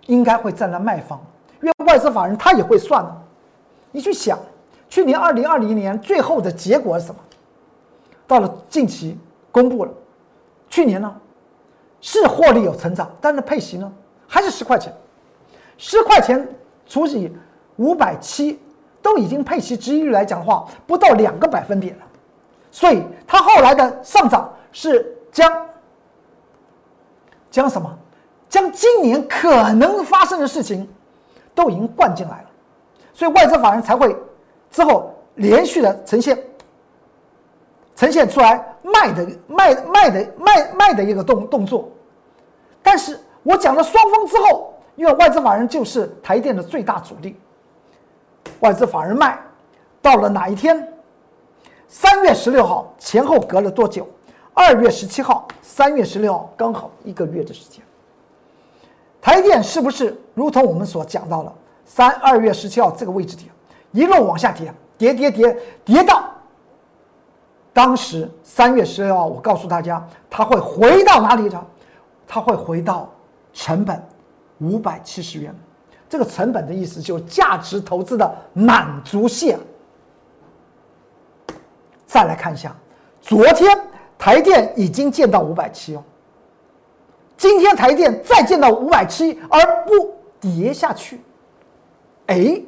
[0.06, 1.20] 应该会站在卖方，
[1.62, 3.22] 因为外资法人他也会算的。
[3.92, 4.40] 你去想，
[4.88, 7.20] 去年二零二零年最后的结果是什么？
[8.26, 9.20] 到了近期
[9.52, 9.92] 公布了，
[10.70, 11.14] 去年呢
[12.00, 13.92] 是获利有成长，但是配息呢
[14.30, 14.94] 还是十块钱，
[15.78, 16.48] 十块钱
[16.88, 17.30] 除以
[17.76, 18.62] 五百七，
[19.02, 22.06] 都已经配息值益率来讲的话，不到两个百分点了。
[22.72, 25.68] 所以它后来的上涨是将
[27.50, 27.98] 将什么？
[28.48, 30.88] 将今年可能发生的事情
[31.54, 32.50] 都已经灌进来了，
[33.14, 34.16] 所以外资法人才会
[34.72, 36.38] 之后连续的呈现
[37.96, 41.90] 呈现出来卖的卖卖的卖卖的一个动动作。
[42.82, 47.36] 但是我讲了双峰之后，因为外资法人就是台电的最大主力，
[48.62, 49.38] 外资法人卖
[50.02, 50.88] 到了哪一天？
[51.90, 54.08] 三月十六号前后隔了多久？
[54.54, 57.82] 二月十七号，三月十六号刚好一个月的时间。
[59.20, 61.52] 台电是不是如同我们所讲到的，
[61.86, 63.50] 三二月十七号这个位置点
[63.92, 66.30] 一路往下跌，跌跌跌跌到
[67.74, 71.66] 当时三月十六号，我告诉大家，它会回到哪里呢？
[72.28, 73.10] 它会回到
[73.52, 74.00] 成本
[74.60, 75.56] 五百七十元。
[76.08, 79.58] 这个成本的意思就是价值投资的满足线。
[82.10, 82.76] 再来看一下，
[83.22, 83.70] 昨天
[84.18, 86.04] 台电已经见到五百七哦，
[87.38, 91.22] 今天台电再见到五百七而不跌下去，
[92.26, 92.60] 哎，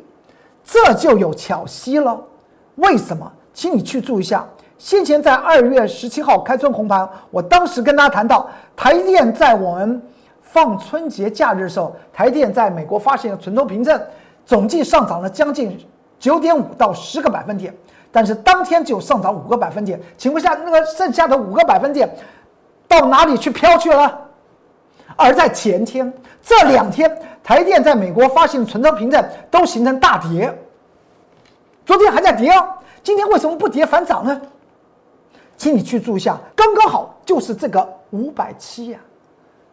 [0.64, 2.22] 这就有巧息了。
[2.76, 3.30] 为什么？
[3.52, 10.00] 请你去注意一下，先前在二月十七号开春红盘，我当时跟大家谈到，台电在我们
[10.44, 14.00] 放春节假日的时候，台电在美国发行的存托凭证
[14.46, 15.84] 总计上涨了将近
[16.20, 17.76] 九点五到十个百分点。
[18.12, 22.14] 但是当天就上涨五个百分点，请问下那个剩下的五个百分点
[22.88, 24.28] 到哪里去飘去了？
[25.16, 27.10] 而在前天这两天，
[27.44, 30.54] 台电在美国发行存托凭证都形成大跌，
[31.86, 32.68] 昨天还在跌哦，
[33.02, 34.42] 今天为什么不跌反涨呢？
[35.58, 39.00] 请你去注意一下，刚刚好就是这个五百七呀，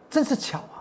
[0.09, 0.79] 真是巧啊！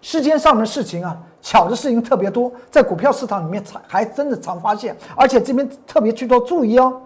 [0.00, 1.16] 世间上的事情啊。
[1.40, 7.00] 巧的事情特别多，在股票市场里面常还真的常发现，而且这边特别去做注意哦。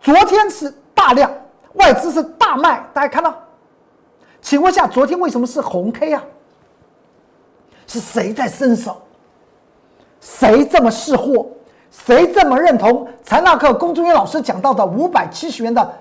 [0.00, 1.30] 昨天是大量
[1.74, 3.34] 外资是大卖，大家看到？
[4.40, 6.24] 请问下，昨天为什么是红 K 啊？
[7.86, 9.00] 是谁在伸手？
[10.20, 11.46] 谁这么识货？
[11.90, 15.94] 谁这么认同财纳克龚忠元老师讲到的五百七十元的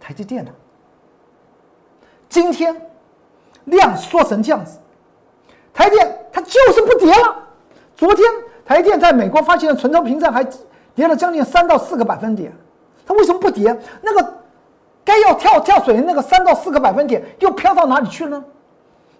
[0.00, 0.50] 台积电呢？
[2.28, 2.74] 今天
[3.66, 4.78] 量缩成这样子。
[5.74, 7.36] 台电它就是不跌了。
[7.96, 8.26] 昨天
[8.64, 10.44] 台电在美国发行的存托凭证还
[10.94, 12.52] 跌了将近三到四个百分点，
[13.06, 13.76] 它为什么不跌？
[14.00, 14.34] 那个
[15.04, 18.44] 该要跳跳水的那个三到四个百分点又飘到哪里去了呢？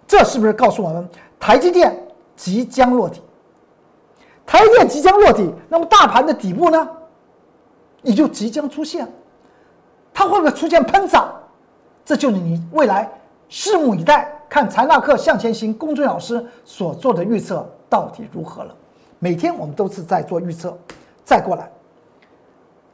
[0.07, 1.07] 这是不是告诉我们
[1.39, 3.21] 台积电即将落地？
[4.45, 6.89] 台电即将落地，那么大盘的底部呢，
[8.01, 9.07] 也就即将出现，
[10.13, 11.33] 它会不会出现喷涨？
[12.03, 13.09] 这就是你未来
[13.49, 14.40] 拭目以待。
[14.51, 18.75] 看财纳克向前行，公众老师所做的预测到底如何了？
[19.17, 20.77] 每天我们都是在做预测。
[21.23, 21.71] 再过来，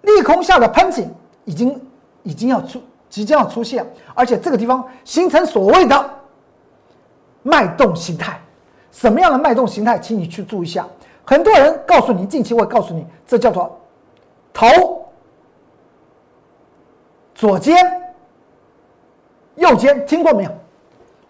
[0.01, 1.11] 利空下的喷井
[1.45, 1.81] 已经
[2.21, 6.09] 已经要出，即将要出现，而且这个地方形成所谓的
[7.41, 8.39] 脉动形态。
[8.91, 9.97] 什么样的脉动形态？
[9.97, 10.87] 请你去注意一下。
[11.25, 13.81] 很多人告诉你，近期会告诉你，这叫做
[14.53, 15.07] 头
[17.33, 17.75] 左肩
[19.55, 20.51] 右肩，听过没有？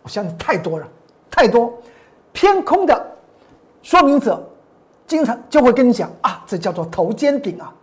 [0.07, 0.87] 我相信太多了，
[1.29, 1.77] 太多
[2.31, 3.05] 偏空的
[3.83, 4.41] 说明者，
[5.05, 7.73] 经常就会跟你讲啊，这叫做头肩顶啊，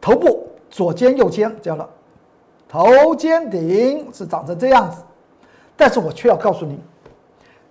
[0.00, 1.88] 头部左肩右肩叫了
[2.68, 4.98] 头肩顶是长成这样子，
[5.76, 6.78] 但是我却要告诉你，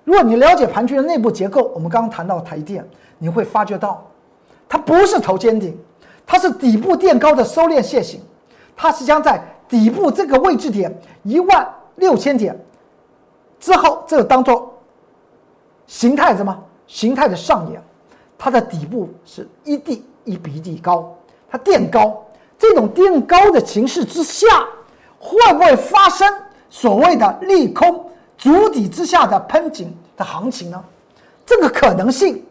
[0.04, 2.86] 如果你了解盘区的内部结构，我们刚刚谈到台电，
[3.18, 4.06] 你会发觉到
[4.68, 5.74] 它不是头肩顶，
[6.28, 8.20] 它是底部垫高的收敛线型，
[8.76, 12.60] 它是将在底部这个位置点一万六千点。
[13.66, 14.72] 之后，这个当做
[15.88, 16.56] 形态什么？
[16.86, 17.84] 形态的上演，
[18.38, 21.12] 它的底部是一地一比一地高，
[21.50, 22.24] 它垫高。
[22.60, 24.46] 这种垫高的形势之下，
[25.18, 26.32] 会不会发生
[26.70, 30.84] 所谓的利空足底之下的喷井的行情呢？
[31.44, 32.46] 这个可能性，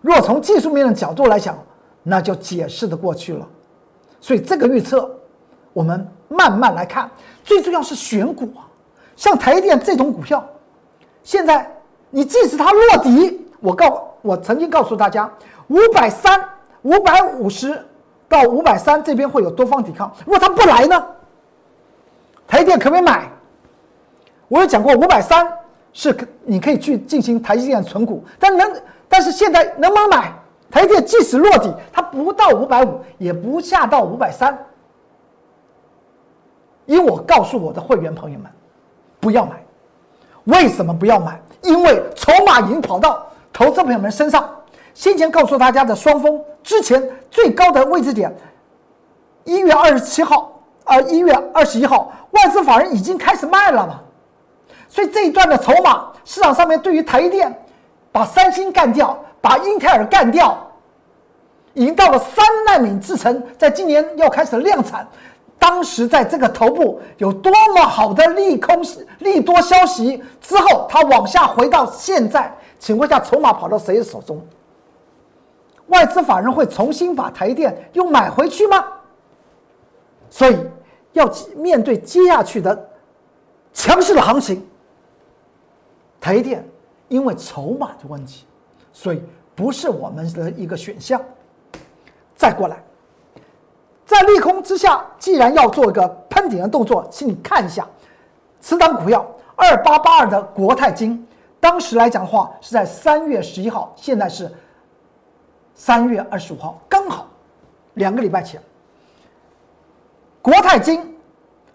[0.00, 1.56] 若从技术面的角度来讲，
[2.02, 3.46] 那就解释的过去了。
[4.20, 5.08] 所以这个预测，
[5.72, 7.08] 我们慢慢来看，
[7.44, 8.66] 最重要是选股啊。
[9.20, 10.42] 像台电这种股票，
[11.22, 11.70] 现在
[12.08, 15.30] 你即使它落底，我告我曾经告诉大家，
[15.68, 16.42] 五百三、
[16.80, 17.78] 五百五十
[18.26, 20.10] 到五百三这边会有多方抵抗。
[20.24, 21.06] 如果它不来呢？
[22.48, 23.30] 台电可不可以买？
[24.48, 25.46] 我有讲过，五百三
[25.92, 30.32] 是可你可以去进行台积电存股，但能但是现在能不能买
[30.70, 31.04] 台电？
[31.04, 34.58] 即使落底，它不到五百五，也不下到五百三。
[36.86, 38.50] 因为我告诉我的会员朋友们，
[39.20, 39.52] 不要买。
[40.44, 41.40] 为什么不要买？
[41.62, 44.48] 因为筹码已经跑到投资朋友们身上。
[44.92, 48.34] 先前告诉大家的双峰之前最高的位置点，
[49.44, 54.00] 一月二十七号啊，一月二十一号，外资法人已经开始卖了嘛。
[54.88, 57.54] 所以这一段的筹码市场上面对于台积电，
[58.10, 60.58] 把三星干掉，把英特尔干掉，
[61.72, 65.06] 已经到了三纳米制程，在今年要开始量产。
[65.60, 68.82] 当时在这个头部有多么好的利空
[69.18, 74.40] 利多消息之后，它往下回到现在，请问一下，筹码跑到谁的手中？
[75.88, 78.82] 外资法人会重新把台电又买回去吗？
[80.30, 80.56] 所以
[81.12, 82.88] 要面对接下去的
[83.74, 84.66] 强势的行情，
[86.18, 86.66] 台电
[87.08, 88.46] 因为筹码的问题，
[88.94, 89.22] 所以
[89.54, 91.20] 不是我们的一个选项。
[92.34, 92.82] 再过来。
[94.10, 97.86] 在利空之下，既然要做一个喷顶的动作，请你看一下，
[98.60, 101.24] 此档股票二八八二的国泰金，
[101.60, 104.52] 当时来讲的话是在三月十一号，现在是
[105.76, 107.28] 三月二十五号，刚好
[107.94, 108.60] 两个礼拜前，
[110.42, 111.16] 国泰金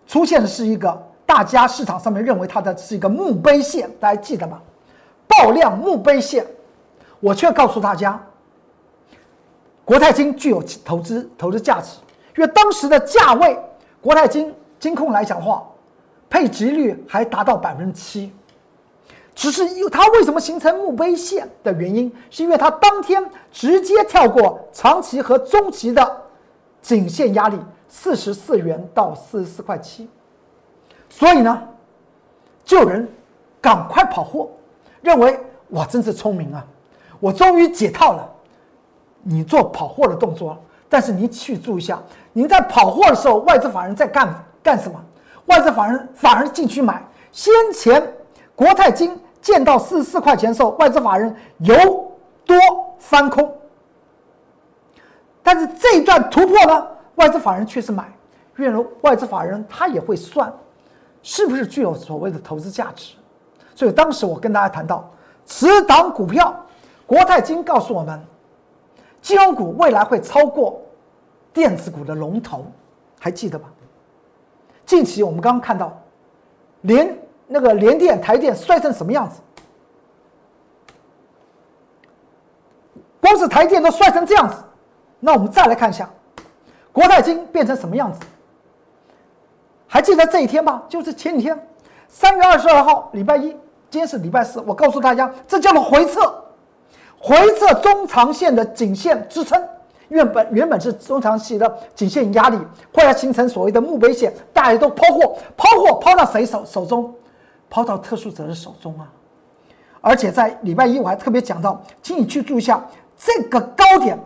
[0.06, 4.60] 出现的是一个大家市场上面认为它的是一个墓碑线，大家记得吗？
[5.26, 6.46] 爆量墓碑线，
[7.22, 8.22] 我却告诉大家，
[9.86, 11.92] 国泰金具有投资投资价值。
[12.38, 13.58] 因为当时的价位，
[14.02, 15.66] 国泰金金控来讲话，
[16.30, 18.34] 配值率还达到百分之七，
[19.34, 26.22] 只是因它为什么形成墓碑线的原因，是因为它当天直接跳过长期和中期的
[26.82, 30.10] 颈线压力四十四元到四十四块七，
[31.10, 31.64] 所以呢，
[32.66, 33.08] 就有人
[33.62, 34.50] 赶快跑货，
[35.02, 36.66] 认为哇真是聪明啊，
[37.22, 38.30] 我终于解套了，
[39.24, 40.58] 你做跑货的动作。
[40.88, 42.00] 但是你去注意一下，
[42.34, 45.00] 您在跑货的时候，外资法人在干干什么？
[45.48, 47.04] 外资法人反而进去买。
[47.32, 48.14] 先前
[48.56, 51.76] 国泰金见到四十四块钱的时候，外资法人由
[52.46, 52.58] 多
[53.00, 53.54] 翻空。
[55.44, 58.12] 但是这一段突破呢，外资法人却是买。
[58.58, 60.52] 因为外资法人他也会算，
[61.22, 63.16] 是不是具有所谓的投资价值。
[63.76, 65.12] 所以当时我跟大家谈到，
[65.46, 66.56] 此档股票，
[67.06, 68.26] 国泰金告诉我们。
[69.26, 70.80] 金融股未来会超过
[71.52, 72.64] 电子股的龙头，
[73.20, 73.68] 还记得吧？
[74.86, 76.00] 近期我们刚刚看到，
[76.82, 79.42] 连那个联电、台电摔成什么样子？
[83.20, 84.58] 光是台电都摔成这样子，
[85.20, 86.08] 那我们再来看一下，
[86.92, 88.20] 国泰金变成什么样子？
[89.88, 90.84] 还记得这一天吗？
[90.88, 91.68] 就是前几天，
[92.08, 93.50] 三月二十二号，礼拜一，
[93.90, 96.45] 今天是礼拜四，我告诉大家，这叫做回撤。
[97.26, 99.60] 回测中长线的颈线支撑，
[100.10, 102.58] 原本原本是中长期的颈线压力，
[102.94, 107.12] 后来形成所谓的墓碑线，大家都抛货，抛货抛到谁手手中？
[107.68, 109.12] 抛到特殊者的手中啊！
[110.02, 112.80] 而且在礼拜一我还特别讲到，请你去注意一下
[113.18, 114.20] 这个高点，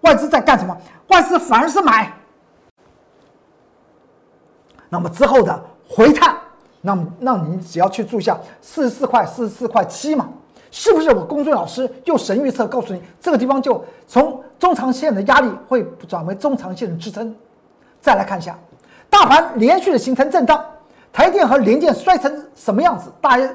[0.00, 0.76] 外资在干什么？
[1.06, 2.12] 外资反而是买。
[4.88, 6.36] 那么之后的回探，
[6.80, 10.28] 那么那你只要去注意一下四十四块、四十四块七嘛。
[10.70, 17.34] 是不是我公孙老师用神预测告诉你，这个地方就从中长线的压力会转为中长线的支撑？
[18.00, 18.58] 再来看一下，
[19.08, 20.64] 大盘连续的形成震荡，
[21.12, 23.10] 台电和联电摔成什么样子？
[23.20, 23.48] 大家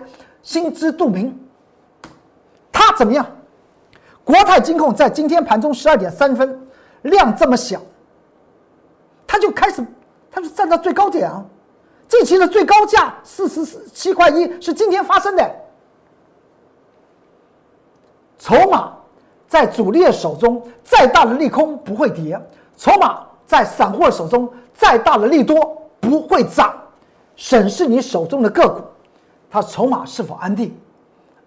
[0.43, 1.38] 心知肚明。
[2.71, 3.25] 它怎么样？
[4.23, 6.67] 国泰金控在今天盘中十二点三分，
[7.04, 7.82] 量这么小，
[9.25, 9.86] 它就开始，
[10.30, 11.43] 它是站到最高点啊！
[12.08, 15.64] 近期的最高价四十七块一，是今天发生的。
[18.45, 18.93] 筹码
[19.47, 22.38] 在主力的手中，再大的利空不会跌；
[22.77, 26.71] 筹码在散户的手中，再大的利多不会涨。
[27.36, 28.84] 审视你手中的个股，
[29.49, 30.77] 它筹码是否安定，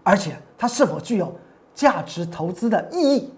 [0.02, 1.32] 而且它是否具有
[1.72, 3.32] 价值投资的意义，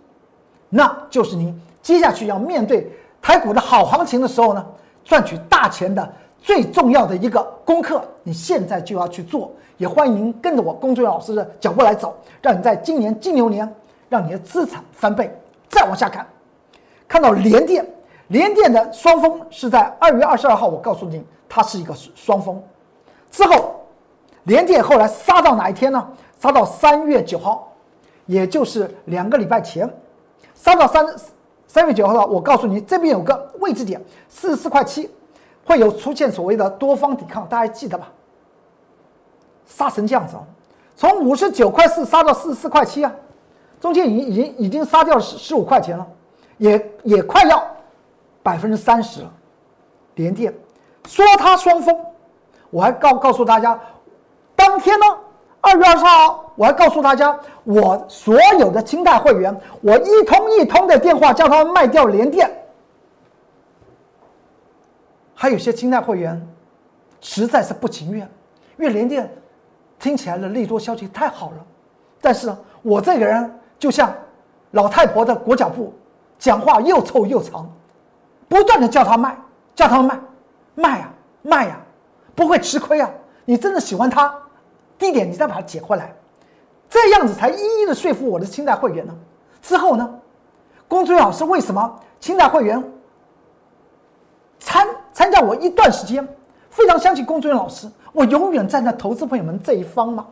[0.70, 2.90] 那就是您接下去要面对
[3.20, 4.66] 台股的好行情的时候呢，
[5.04, 6.10] 赚取大钱的
[6.40, 8.02] 最重要的一个功课。
[8.22, 9.52] 你现在就要去做。
[9.76, 13.66] 也欢迎跟着我龚俊老师的脚步来走，让你在今年金牛年，
[14.10, 15.34] 让你的资产翻倍。
[15.70, 16.26] 再往下看，
[17.08, 17.86] 看到联电，
[18.28, 22.62] 联电的双峰是在二月二十二号，我告诉你，它是一个双峰。
[23.30, 23.80] 之后，
[24.42, 26.06] 联电后来杀到哪一天呢？
[26.38, 27.72] 杀到三月九号，
[28.26, 29.88] 也就是两个礼拜前，
[30.54, 31.06] 杀到三
[31.66, 35.08] 三月九号了，我告诉你，这边有个位置点四十四块七，
[35.70, 38.10] 会有出现所谓的多方抵抗，大家记得吧？
[39.66, 40.34] 杀成这样子，
[40.96, 43.12] 从五十九块四杀到四十四块七啊，
[43.80, 46.04] 中间已已经已经杀掉了十五块钱了，
[46.58, 47.64] 也也快要
[48.42, 49.30] 百分之三十了。
[50.16, 50.52] 连电
[51.06, 51.96] 说它双峰，
[52.70, 53.78] 我还告告诉大家，
[54.56, 55.06] 当天呢，
[55.60, 62.59] 二月二十号，我还告诉大家，我所有的清代会员，我一通一通的电话叫他们卖掉连电。
[65.42, 66.38] 还有些清代会员
[67.22, 68.28] 实在是不情愿，
[68.76, 69.34] 因为联电
[69.98, 71.66] 听起来的利多消息太好了。
[72.20, 74.14] 但是我这个人就像
[74.72, 75.94] 老太婆的裹脚布，
[76.38, 77.66] 讲话又臭又长，
[78.50, 79.34] 不断的叫他卖，
[79.74, 80.20] 叫他卖，
[80.74, 81.10] 卖呀
[81.40, 81.80] 卖呀，
[82.34, 83.10] 不会吃亏啊！
[83.46, 84.30] 你真的喜欢他，
[84.98, 86.14] 低点你再把它捡回来，
[86.86, 89.16] 这样子才一一的说服我的清代会员呢。
[89.62, 90.20] 之后呢，
[90.86, 92.92] 龚俊老师为什么清代会员？
[95.40, 96.26] 我一段时间，
[96.70, 100.26] 非常相信龚俊老师，我永远站在投资朋友们这一方嘛，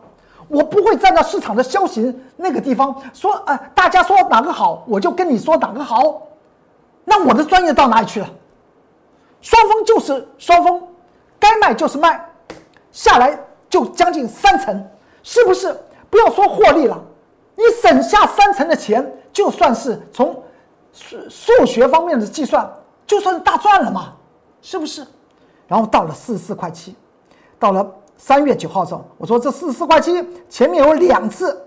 [0.47, 6.21] 我不会站在市场的消息那个地方说，呃，大家说哪个好，我就跟你说哪个好，
[7.03, 8.29] 那我的专业到哪里去了？
[9.41, 10.81] 双峰就是双峰，
[11.39, 12.23] 该卖就是卖，
[12.91, 13.39] 下来
[13.69, 14.85] 就将近三成，
[15.23, 15.75] 是不是？
[16.09, 16.99] 不要说获利了，
[17.55, 20.43] 你省下三成的钱，就算是从
[20.91, 22.67] 数数学方面的计算，
[23.05, 24.13] 就算是大赚了嘛。
[24.61, 25.05] 是不是？
[25.67, 26.95] 然后到了四十四块七，
[27.59, 27.87] 到了
[28.17, 30.11] 三月九号时候，我说这四十四块七
[30.49, 31.65] 前面有两次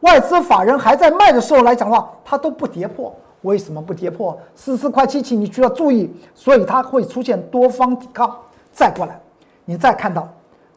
[0.00, 3.14] 外资法人还在卖的时候来讲的话，它都不跌破。
[3.42, 4.38] 为什么不跌破？
[4.54, 8.34] 四十四块七，请你需要注意，所以它会出现多方抵抗。
[8.70, 9.18] 再过来，
[9.64, 10.28] 你再看到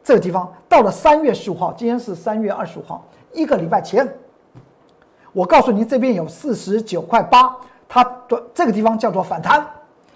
[0.04, 4.12] 这个地方，到了三月十五号，今天是三月二十五号，一个礼拜前，
[5.32, 7.56] 我告诉你这边有四十九块八，
[7.88, 9.66] 它的这个地方叫做反弹。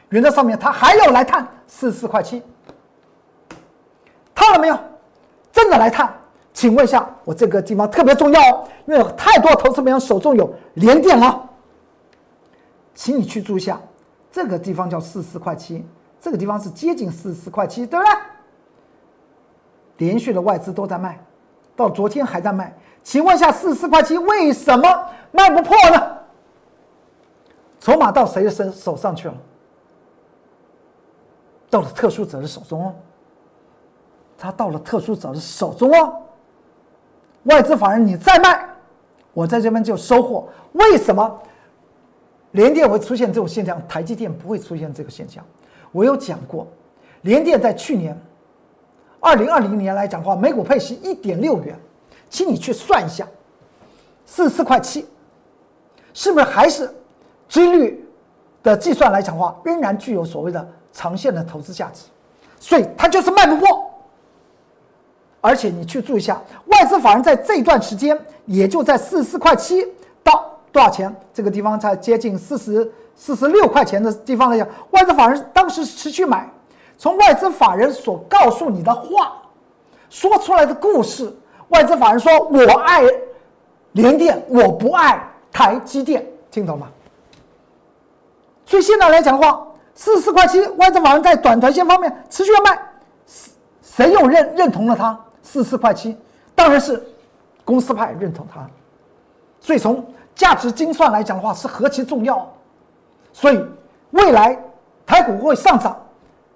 [0.09, 2.41] 原则上面，他还要来探四十四块七，
[4.33, 4.79] 探了没有？
[5.51, 6.13] 真的来探？
[6.53, 11.49] 请问一下，我这个地方特别重要哦，因为有太多投资朋友手中有连电了，
[12.95, 13.79] 请你去注意一下，
[14.31, 15.85] 这个地方叫四十四块七，
[16.19, 18.15] 这个地方是接近四十四块七，对不对？
[19.97, 21.19] 连续的外资都在卖，
[21.75, 26.17] 到昨天还在卖，请问一下，四十四块七为什么卖不破呢？
[27.79, 29.33] 筹码到谁的身手上去了？
[31.69, 32.95] 到了特殊者的手中哦，
[34.37, 36.21] 他到了特殊者的手中哦，
[37.43, 38.67] 外资法人你再卖，
[39.33, 40.47] 我在这边就收获。
[40.73, 41.41] 为什么
[42.51, 45.43] 联电会出现这种现象，台积电不会出现这个现象？
[45.91, 46.67] 我有讲过，
[47.21, 48.17] 联电在去年
[49.19, 51.77] 二零二零年来讲话，每股配息一点六元，
[52.29, 53.27] 请你去算一下，
[54.25, 55.05] 四十四块七，
[56.13, 56.89] 是不是还是
[57.49, 58.06] 几率
[58.67, 60.67] 的计算来讲的话，仍然具有所谓的？
[60.93, 62.05] 长线的投资价值，
[62.59, 63.67] 所以它就是卖不破。
[65.41, 69.85] 而且你去注意一下，外资法人在这段时间，也就在四十四块七
[70.23, 76.49] 到多少钱这个地方，才接近四十四十六块钱的地方来讲，外资法人当时持续买。
[76.97, 79.33] 从外资法人所告诉你的话，
[80.09, 81.31] 说出来的故事，
[81.67, 83.03] 外资法人说：“我爱
[83.91, 86.87] 联电，我不爱台积电。”听懂吗？
[88.67, 89.63] 所以现在来讲的话。
[89.99, 92.79] 四十四块七，外资法人在短短线方面持续要卖，
[93.81, 95.19] 谁又认认同了它？
[95.41, 96.15] 四十四块七，
[96.53, 97.03] 当然是
[97.65, 98.63] 公司派认同它，
[99.59, 100.05] 所以从
[100.35, 102.47] 价值精算来讲的话是何其重要，
[103.33, 103.59] 所以
[104.11, 104.55] 未来
[105.03, 105.99] 台股会上涨，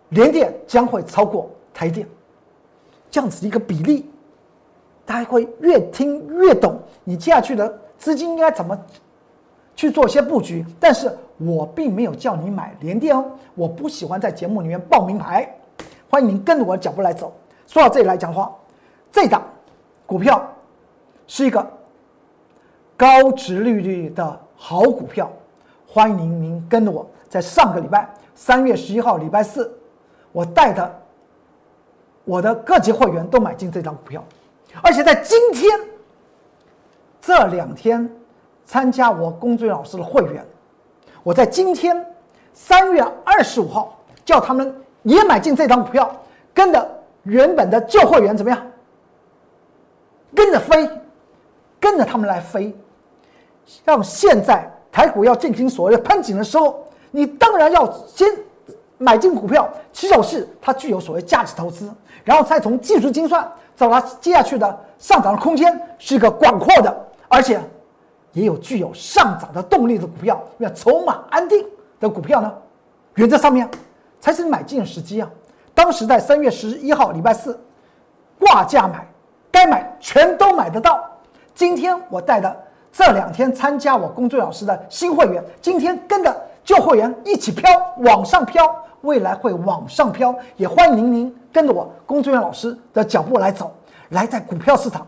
[0.09, 2.07] 联电将会超过台电，
[3.09, 4.07] 这样子一个比例，
[5.03, 8.79] 大家会越听越懂，你接下去的资金应该怎么
[9.75, 11.11] 去做一些布局，但是。
[11.43, 13.25] 我并没有叫你买联电哦，
[13.55, 15.51] 我不喜欢在节目里面报名牌，
[16.09, 17.33] 欢迎您跟着我的脚步来走。
[17.65, 18.53] 说到这里来讲话，
[19.11, 19.41] 这档
[20.05, 20.47] 股票
[21.25, 21.65] 是一个
[22.95, 25.31] 高值利率的好股票，
[25.87, 27.09] 欢迎您跟着我。
[27.27, 29.73] 在上个礼拜三月十一号礼拜四，
[30.31, 31.01] 我带的
[32.23, 34.23] 我的各级会员都买进这张股票，
[34.83, 35.79] 而且在今天
[37.19, 38.07] 这两天
[38.65, 40.45] 参加我龚俊老师的会员。
[41.23, 42.05] 我在今天
[42.53, 46.09] 三月二十五号叫他们也买进这张股票，
[46.53, 46.89] 跟着
[47.23, 48.59] 原本的旧会员怎么样？
[50.33, 50.89] 跟着飞，
[51.79, 52.75] 跟着他们来飞。
[53.65, 58.27] 像现在台股要进行所谓的喷井的时候，你当然要先
[58.97, 61.91] 买进股票，起手是它具有所谓价值投资，
[62.23, 67.59] 然后再从技术精算找它接下去的上涨的空间是一个广阔的，而且。
[68.33, 71.65] 也有具有上涨的动力的股票，要筹码安定
[71.99, 72.53] 的股票呢，
[73.15, 73.69] 原则上面
[74.19, 75.29] 才是买进时机啊。
[75.73, 77.59] 当时在三月十一号礼拜四
[78.39, 79.07] 挂价买，
[79.51, 81.03] 该买全都买得到。
[81.53, 82.55] 今天我带的
[82.91, 88.63] 这两天参加我工作老师的新会员，今天跟着旧会员一起飘往上飘，
[89.01, 90.33] 未来会往上飘。
[90.55, 93.73] 也欢迎您跟着我工作员老师的脚步来走，
[94.09, 95.05] 来在股票市场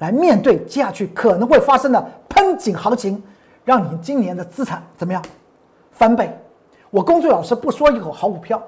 [0.00, 3.22] 来面对接下去可能会发生的喷井行情，
[3.64, 5.22] 让你今年的资产怎么样
[5.92, 6.30] 翻倍？
[6.90, 8.60] 我工作老师不说一口好股票，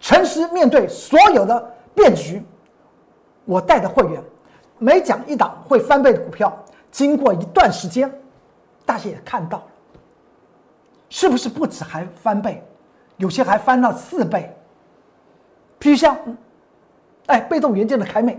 [0.00, 2.42] 诚实面对所有的变局。
[3.44, 4.22] 我带的会员
[4.78, 6.56] 每讲一档会翻倍的股票，
[6.90, 8.10] 经过一段时间，
[8.86, 9.64] 大家也看到了，
[11.10, 12.62] 是不是不止还翻倍，
[13.16, 14.54] 有些还翻到四倍？
[15.80, 16.16] 譬如像，
[17.26, 18.38] 哎，被动元件的凯美，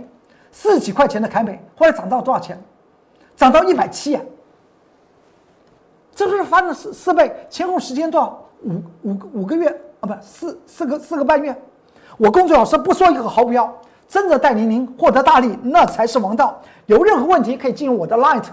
[0.54, 2.58] 四十几块钱的凯美，后来涨到多少钱？
[3.36, 4.22] 涨到一百七啊！
[6.16, 7.36] 这不是翻了四四倍？
[7.50, 8.40] 前后时间多少？
[8.62, 9.68] 五五五个月
[10.00, 11.54] 啊，不，四四个四个半月。
[12.18, 13.76] 我工作老师不说一个好标，
[14.08, 16.62] 真的带领您获得大利，那才是王道。
[16.86, 18.46] 有任何问题可以进入我的 Light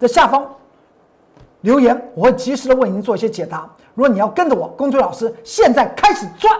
[0.00, 0.44] 的下方
[1.60, 3.70] 留言，我会及时的为您做一些解答。
[3.94, 6.52] 如果你要跟着我工作老师现在开始赚，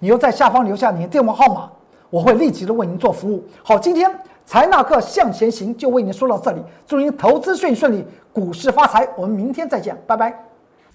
[0.00, 1.70] 你就在下方留下你的电话号码，
[2.12, 3.42] 我会立即的为您做服务。
[3.62, 4.06] 好，今天
[4.44, 8.04] 财纳克向前行就为您说到这里，祝您投资顺顺利，
[8.34, 9.08] 股市发财。
[9.16, 10.30] 我们明天再见，拜拜。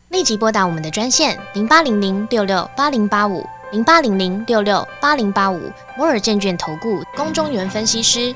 [0.09, 5.59] 立即拨打我们的专线零八零零六六八零八五零八零零六六八零八五
[5.97, 8.35] 摩尔证券投顾龚中原分析师。